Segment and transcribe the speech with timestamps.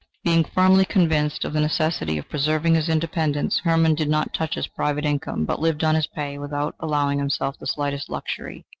[0.23, 4.65] Being firmly convinced of the necessity of preserving his independence, Hermann did not touch his
[4.65, 8.65] private income, but lived on his pay, without allowing himself the slightest luxury.